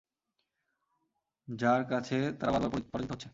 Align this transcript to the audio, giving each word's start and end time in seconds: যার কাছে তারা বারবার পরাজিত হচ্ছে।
যার 1.47 1.81
কাছে 1.91 2.17
তারা 2.39 2.51
বারবার 2.53 2.71
পরাজিত 2.85 3.11
হচ্ছে। 3.13 3.29